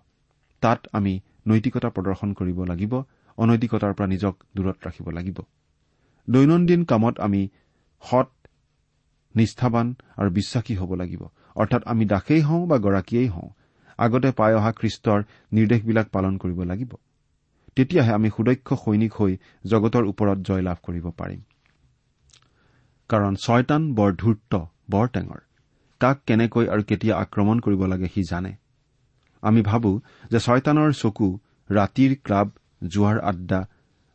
[0.63, 2.93] তাত আমি নৈতিকতা প্ৰদৰ্শন কৰিব লাগিব
[3.39, 5.39] অনৈতিকতাৰ পৰা নিজক দূৰত ৰাখিব লাগিব।
[6.29, 7.43] দৈনন্দিন কামত আমি
[8.03, 8.29] সৎ
[9.35, 11.23] নিষ্ঠাবান আৰু বিশ্বাসী হ'ব লাগিব।
[11.57, 13.51] অৰ্থাৎ আমি দাসেই হওঁ বা গৰাকীয়েই হওঁ।
[13.99, 15.21] আগতে পাই অহা খ্ৰীষ্টৰ
[15.53, 16.93] নিৰ্দেশবিলাক পালন কৰিব লাগিব।
[17.77, 19.33] তেতিয়াহে আমি সুদক্ষ সৈনিক হৈ
[19.67, 21.41] জগতৰ ওপৰত জয় লাভ কৰিব পাৰিম।
[23.11, 24.53] কাৰণ ছয়তান বৰ ধূৰ্ত
[24.91, 25.41] বৰ টেঙৰ।
[26.01, 28.53] কাক কেনেকৈ আৰু কেতিয়া আক্ৰমণ কৰিব লাগে সি জানে।
[29.43, 29.91] আমি ভাবো
[30.31, 31.29] যে ছয়তানৰ চকু
[31.71, 32.49] ৰাতিৰ ক্লাব
[32.89, 33.61] জোৱাৰ আড্ডা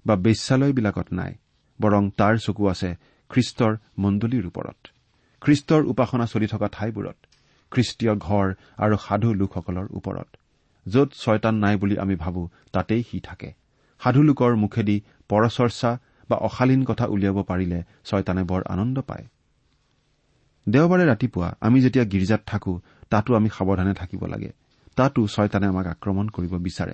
[0.05, 1.31] বা বেশ্যালয়বিলাকত নাই
[1.79, 2.89] বৰং তাৰ চকু আছে
[3.29, 4.79] খ্ৰীষ্টৰ মণ্ডলীৰ ওপৰত।
[5.41, 7.17] খ্ৰীষ্টৰ উপাসনা চলি থকা ঠাইবোৰত।
[7.71, 10.27] খ্ৰীষ্টীয় ঘৰ আৰু সাধু লোকসকলৰ ওপৰত।
[10.85, 13.53] য'ত ছয়তান নাই বুলি আমি ভাবো তাতেই সি থাকে।
[14.01, 19.25] সাধু লোকৰ মুখেদি পৰচৰ্চা বা অশালীন কথা উলিয়াব পাৰিলে ছয়তানে বৰ আনন্দ পায়।
[20.69, 24.51] দেওবাৰে ৰাতিপুৱা আমি যেতিয়া গীৰ্জাত থাকো তাতো আমি সাৱধানে থাকিব লাগে।
[24.95, 26.93] তাতো ছয়তানে আমাক আক্ৰমণ কৰিব বিচাৰে।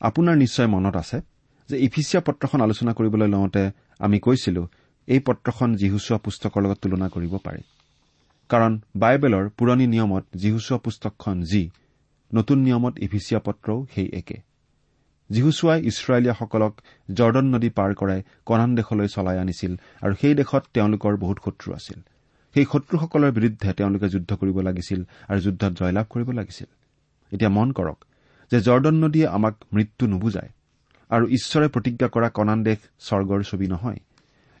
[0.00, 1.20] আপোনাৰ নিশ্চয় মনত আছে
[1.68, 4.68] যে ইফিচিয়া পত্ৰখন আলোচনা কৰিবলৈ লওঁতে আমি কৈছিলো
[5.06, 7.62] এই পত্ৰখন যীহুচোৱা পুস্তকৰ লগত তুলনা কৰিব পাৰি।
[8.48, 11.70] কাৰণ বাইবেলৰ পুৰণি নিয়মত যীহুচোৱা পুস্তকখন যি
[12.34, 14.38] নতুন নিয়মত ইফিচিয়া পত্ৰও সেই একে।
[15.30, 16.80] যীহুচোৱাই ইছৰাইলীয়াসকলক
[17.12, 22.00] জৰ্দন নদী পাৰ কৰাই কনান দেশলৈ চলাই আনিছিল আৰু সেই দেশত তেওঁলোকৰ বহুত শত্ৰু আছিল।
[22.54, 26.66] সেই শত্ৰুসকলৰ বিৰুদ্ধে তেওঁলোকে যুদ্ধ কৰিব লাগিছিল আৰু যুদ্ধত জয়লাভ কৰিব লাগিছিল।
[27.32, 28.04] এতিয়া মন কৰক
[28.50, 30.50] যে জৰ্দন নদীয়ে আমাক মৃত্যু নুবুজায়
[31.10, 33.98] আৰু ঈশ্বৰে প্ৰতিজ্ঞা কৰা কনান দেশ স্বৰ্গৰ ছবি নহয়।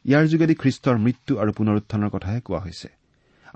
[0.04, 2.88] ইয়াৰ যোগেদি খ্ৰীষ্টৰ মৃত্যু আৰু পুনৰুত্থানৰ কথাহে কোৱা হৈছে।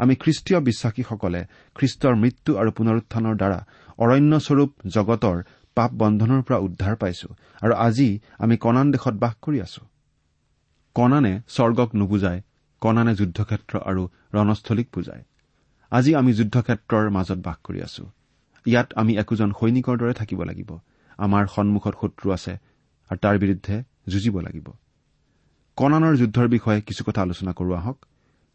[0.01, 1.41] আমি খ্ৰীষ্টীয় বিশ্বাসীসকলে
[1.77, 3.61] খ্ৰীষ্টৰ মৃত্যু আৰু পুনৰুত্থানৰ দ্বাৰা
[3.99, 5.37] অৰণ্যস্বৰূপ জগতৰ
[5.77, 7.29] পাপ বন্ধনৰ পৰা উদ্ধাৰ পাইছো
[7.63, 8.09] আৰু আজি
[8.39, 9.83] আমি কনান দেশত বাস কৰি আছো।
[10.97, 12.41] কনানে স্বৰ্গক নুবুজায়
[12.83, 14.03] কনানে যুদ্ধক্ষেত্ৰ আৰু
[14.35, 15.23] ৰণস্থলীক বুজায়।
[15.93, 18.05] আজি আমি যুদ্ধক্ষেত্ৰৰ মাজত বাস কৰি আছো।
[18.67, 20.71] ইয়াত আমি একোজন সৈনিকৰ দৰে থাকিব লাগিব।
[21.19, 22.53] আমাৰ সন্মুখত শত্ৰু আছে
[23.11, 23.77] আৰু তাৰ বিৰুদ্ধে
[24.13, 24.67] যুঁজিব লাগিব।
[25.79, 27.99] কনানৰ যুদ্ধৰ বিষয়ে কিছু কথা আলোচনা কৰো আহক।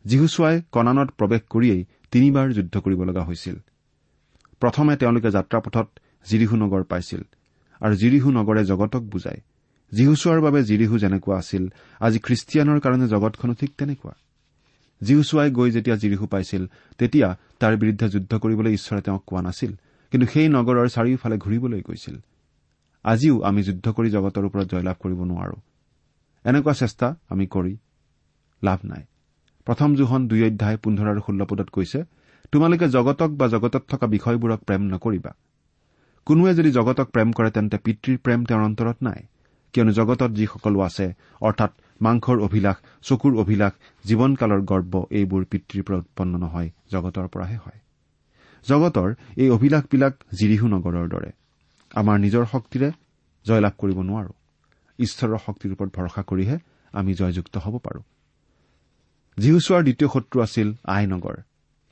[0.05, 3.55] যীহুচুৱাই কনানত প্ৰৱেশ কৰিয়েই তিনিবাৰ যুদ্ধ কৰিব লগা হৈছিল।
[4.59, 5.87] প্ৰথমে তেওঁলোকে যাত্ৰাপথত
[6.25, 7.21] জিৰিহু নগৰ পাইছিল
[7.81, 9.41] আৰু জিৰিহু নগৰে জগতক বুজায়।
[9.91, 11.63] যীহুচোৱাৰ বাবে জিৰিহু যেনেকুৱা আছিল
[11.99, 14.13] আজি খ্ৰীষ্টিয়ানৰ কাৰণে জগতখনো ঠিক তেনেকুৱা।
[15.01, 19.71] যীহুচুৱাই গৈ যেতিয়া জিৰিহু পাইছিল তেতিয়া তাৰ বিৰুদ্ধে যুদ্ধ কৰিবলৈ ঈশ্বৰে তেওঁক কোৱা নাছিল
[20.11, 22.17] কিন্তু সেই নগৰৰ চাৰিওফালে ঘূৰিবলৈ গৈছিল।
[23.03, 25.57] আজিও আমি যুদ্ধ কৰি জগতৰ ওপৰত জয়লাভ কৰিব নোৱাৰো।
[26.45, 27.77] এনেকুৱা চেষ্টা আমি কৰি
[28.63, 29.03] লাভ নাই।
[29.67, 31.99] প্ৰথম জোহন দুই অধ্যায় পোন্ধৰ আৰু ষোল্ল পদত কৈছে
[32.51, 35.32] তোমালোকে জগতক বা জগতত থকা বিষয়বোৰক প্ৰেম নকৰিবা।
[36.28, 39.21] কোনোৱে যদি জগতক প্ৰেম কৰে তেন্তে পিতৃৰ প্ৰেম তেওঁৰ অন্তৰত নাই
[39.73, 41.06] কিয়নো জগতত যিসকলো আছে
[41.41, 43.73] অৰ্থাৎ মাংসৰ অভিলাষ চকুৰ অভিলাষ
[44.06, 47.80] জীৱনকালৰ গৰ্ব এইবোৰ পিতৃৰ পৰা উৎপন্ন নহয় জগতৰ পৰাহে হয়।
[48.65, 51.30] জগতৰ এই অভিলাষবিলাক জিৰিহু নগৰৰ দৰে।
[51.91, 52.89] আমাৰ নিজৰ শক্তিৰে
[53.45, 54.34] জয়লাভ কৰিব নোৱাৰো।
[54.99, 56.58] ঈশ্বৰৰ শক্তিৰ ওপৰত ভৰসা কৰিহে
[56.93, 58.01] আমি জয়যুক্ত হ'ব পাৰো।
[59.37, 61.35] জীহুচোৱাৰ দ্বিতীয় শত্ৰু আছিল আই নগৰ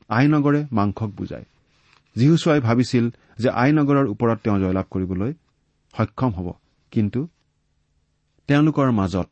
[0.09, 1.45] আই নগৰে মাংসক বুজায়।
[2.17, 5.33] জীহুচোৱাই ভাবিছিল যে আই নগৰৰ ওপৰত তেওঁ জয়লাভ কৰিবলৈ
[5.97, 6.53] সক্ষম হ'ব।
[6.91, 7.27] কিন্তু
[8.47, 9.29] তেওঁলোকৰ মাজত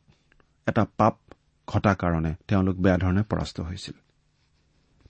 [0.68, 1.14] এটা পাপ
[1.68, 3.94] ঘটা কাৰণে তেওঁলোক বেয়া ধৰণে পৰাস্ত হৈছিল।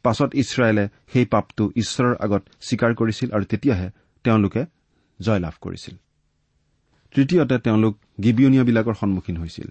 [0.02, 3.90] পাছত ইছৰাইলে সেই পাপটো ঈশ্বৰৰ আগত স্বীকাৰ কৰিছিল আৰু তেতিয়াহে
[4.24, 4.64] তেওঁলোকে
[5.20, 5.94] জয়লাভ কৰিছিল।
[7.14, 9.68] তৃতীয়তে তেওঁলোক গিবিয়নীয়াবিলাকৰ সন্মুখীন হৈছিল।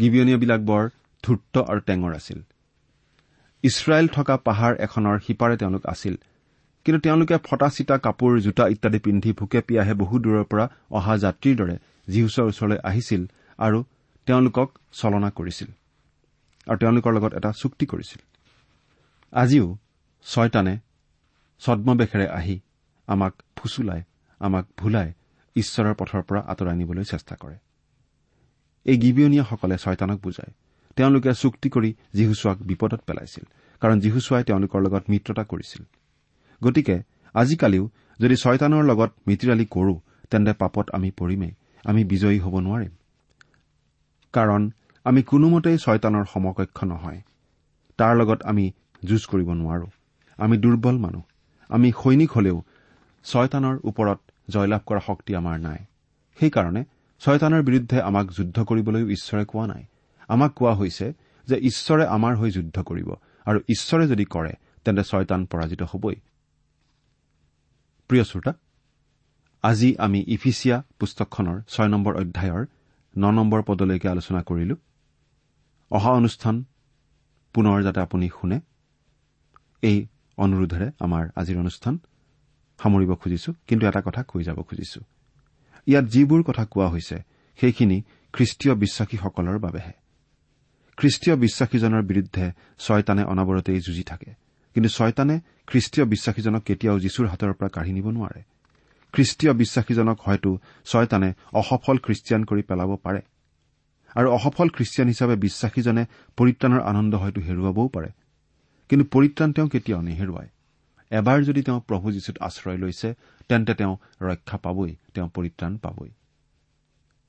[0.00, 0.88] গিবিয়নীয়াবিলাক বৰ
[1.22, 2.42] ধূৰ্ত আৰু টেঙৰ আছিল।
[3.64, 6.14] ইছৰাইল থকা পাহাৰ এখনৰ সিপাৰে তেওঁলোক আছিল।
[6.86, 11.56] কিন্তু তেওঁলোকে ফটা চিটা কাপোৰ জোতা ইত্যাদি পিন্ধি ভোকে পিয়াহে বহু দূৰৰ পৰা অহা যাত্ৰীৰ
[11.56, 11.76] দৰে
[12.08, 13.22] জিহুচৰ ওচৰলৈ আহিছিল
[13.58, 13.78] আৰু
[14.26, 15.68] তেওঁলোকক চলনা কৰিছিল
[16.66, 18.20] আৰু তেওঁলোকৰ লগত এটা চুক্তি কৰিছিল।
[19.32, 19.66] আজিও
[20.26, 20.74] ছয়তানে
[21.62, 22.56] ছদ্মবেশেৰে আহি
[23.08, 24.00] আমাক ফুচুলাই
[24.40, 25.08] আমাক ভুলাই
[25.56, 27.56] ঈশ্বৰৰ পথৰ পৰা আঁতৰাই নিবলৈ চেষ্টা কৰে।
[28.86, 30.52] এই গিবিয়নীয়াসকলে ছয়তানক বুজায়।
[30.96, 33.44] তেওঁলোকে চুক্তি কৰি যীহুচোৱাক বিপদত পেলাইছিল
[33.80, 35.82] কাৰণ যীহুচোৱাই তেওঁলোকৰ লগত মিত্ৰতা কৰিছিল।
[36.62, 37.02] গতিকে
[37.34, 39.94] আজিকালিও যদি ছয়তানৰ লগত মিতিৰালি কৰো
[40.30, 41.52] তেন্তে পাপত আমি পৰিমেই
[41.84, 42.90] আমি বিজয়ী হ'ব নোৱাৰিম।
[44.32, 44.70] কাৰণ
[45.04, 47.20] আমি কোনোমতেই ছয়তানৰ সমকক্ষ নহয়।
[47.98, 48.72] তাৰ লগত আমি
[49.04, 49.86] যুঁজ কৰিব নোৱাৰো।
[50.36, 51.22] আমি দুৰ্বল মানুহ।
[51.68, 52.62] আমি সৈনিক হলেও
[53.24, 55.78] ছয়তানৰ ওপৰত জয়লাভ কৰা শক্তি আমাৰ নাই।
[56.40, 56.84] সেইকাৰণে
[57.20, 59.84] ছয়তানৰ বিৰুদ্ধে আমাক যুদ্ধ কৰিবলৈও ঈশ্বৰে কোৱা নাই।
[60.28, 61.12] আমাক কোৱা হৈছে
[61.48, 63.08] যে ঈশ্বৰে আমাৰ হৈ যুদ্ধ কৰিব
[63.46, 64.52] আৰু ঈশ্বৰে যদি কৰে
[64.84, 66.16] তেন্তে ছয়তান পৰাজিত হবই।
[68.08, 68.52] প্ৰিয় শ্ৰোতা
[69.62, 72.66] আজি আমি ইফিচিয়া পুস্তকখনৰ ছয় নম্বৰ অধ্যায়ৰ
[73.16, 74.76] ন নম্বৰ পদলৈকে আলোচনা কৰিলো।
[75.90, 76.64] অহা অনুষ্ঠান
[77.54, 78.60] পুনৰ যাতে আপুনি শুনে
[79.82, 80.06] এই
[80.38, 81.98] অনুৰোধেৰে আমাৰ আজিৰ অনুষ্ঠান
[82.78, 85.00] সামৰিব খুজিছো কিন্তু এটা কথা কৈ যাব খুজিছো।
[85.86, 87.16] ইয়াত যিবোৰ কথা কোৱা হৈছে
[87.56, 90.03] সেইখিনি খ্ৰীষ্টীয় বিশ্বাসীসকলৰ বাবেহে।
[90.96, 94.30] খ্ৰীষ্টীয় বিশ্বাসীজনৰ বিৰুদ্ধে ছয়তানে অনাবৰতেই যুঁজি থাকে।
[94.74, 98.42] কিন্তু ছয়তানে খ্ৰীষ্টীয় বিশ্বাসীজনক কেতিয়াও যীশুৰ হাতৰ পৰা কাঢ়ি নিব নোৱাৰে।
[99.12, 103.20] খ্ৰীষ্টীয় বিশ্বাসীজনক হয়তো ছয়তানে অসফল খ্ৰীষ্টিয়ান কৰি পেলাব পাৰে।
[104.14, 108.08] আৰু অসফল খ্ৰীষ্টিয়ান হিচাপে বিশ্বাসীজনে পৰিত্ৰাণৰ আনন্দ হয়তো হেৰুৱাবও পাৰে।
[108.88, 110.48] কিন্তু পৰিত্ৰাণ তেওঁ কেতিয়াও নেহেৰুৱায়।
[111.10, 113.14] এবাৰ যদি তেওঁ প্ৰভু যীশুত আশ্ৰয় লৈছে
[113.48, 116.08] তেন্তে তেওঁ ৰক্ষা পাবই তেওঁ পৰিত্ৰাণ পাবই।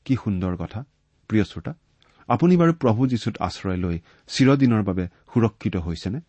[0.05, 0.83] কি সুন্দৰ কথা
[1.27, 1.73] প্ৰিয় শ্ৰোতা।
[2.27, 6.19] আপুনি বাৰু প্ৰভু যীশুত আশ্ৰয় লৈ চিৰদিনৰ বাবে সুৰক্ষিত হৈছেনে?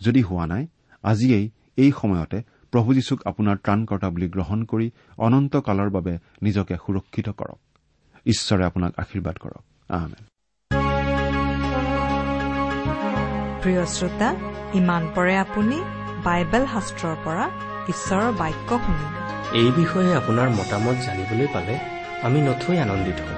[0.00, 0.66] যদি হোৱা নাই
[1.02, 7.28] আজিয়েই এই সময়তে প্ৰভু যীশুক আপোনাৰ ত্ৰাণকৰ্তা বুলি গ্ৰহণ কৰি অনন্ত কালৰ বাবে নিজকে সুৰক্ষিত
[7.28, 7.58] কৰক।
[8.26, 9.62] ঈশ্বৰে আপোনাক আশীৰ্বাদ কৰক।
[13.62, 14.28] প্ৰিয় শ্ৰোতা
[14.74, 15.76] ইমান পৰে আপুনি
[16.24, 17.44] বাইবেল শাস্ত্ৰৰ পৰা
[17.88, 19.18] ঈশ্বৰৰ বাক্য শুনিলে
[19.58, 21.74] এই বিষয়ে আপোনাৰ মতামত জানিবলৈ পালে
[22.22, 23.37] আমি নথৈ আনন্দিত হ'ম।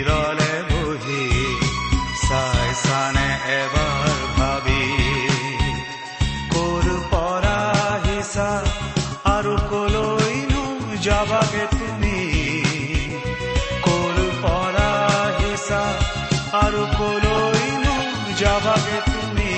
[18.71, 19.53] যাবাগে তুমি।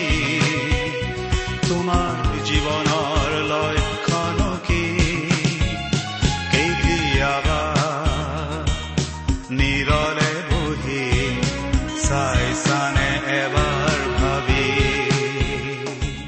[1.69, 2.15] তোমাৰ
[2.47, 4.85] জীৱনৰ লক্ষণ কি?
[6.53, 7.61] কেতিয়াবা
[9.59, 11.05] নিৰলে বহি
[12.07, 13.09] চাই চানে
[13.41, 14.65] এবাৰ ভাবি।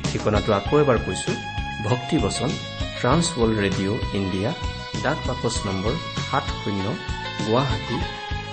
[0.09, 1.31] ঠিকনাটো আকৌ এবাৰ কৈছো
[1.87, 2.49] ভক্তি বচন
[2.99, 4.51] ট্ৰান্স ৱৰ্ল্ড ৰেডিঅ' ইণ্ডিয়া
[5.03, 5.93] ডাক বাকচ নম্বৰ
[6.27, 6.85] সাত শূন্য
[7.45, 7.97] গুৱাহাটী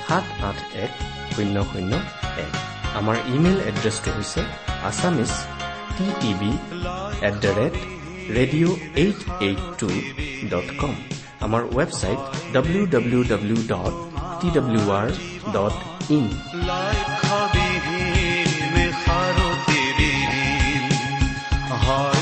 [0.06, 0.92] সাত আঠ এক
[1.32, 1.92] শূন্য শূন্য
[2.46, 4.40] এক। আমাৰ ইমেইল এড্ৰেছটো হৈছে
[4.88, 5.32] Assamese
[5.96, 6.52] T TV
[7.28, 7.74] at the rate
[8.36, 9.88] radio' eight eight two
[10.50, 10.94] dot com
[11.46, 12.20] আমাৰ website
[12.54, 13.94] W W W dot
[14.40, 15.08] T W R
[15.54, 15.76] dot
[16.10, 16.24] in
[21.86, 22.21] হয়